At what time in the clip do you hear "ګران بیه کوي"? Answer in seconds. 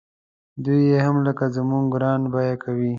1.93-2.89